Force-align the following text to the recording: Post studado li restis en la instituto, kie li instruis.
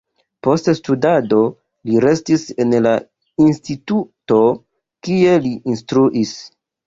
Post 0.45 0.69
studado 0.77 1.41
li 1.89 1.99
restis 2.05 2.45
en 2.63 2.73
la 2.87 2.93
instituto, 3.47 4.41
kie 5.09 5.37
li 5.47 5.55
instruis. 5.75 6.35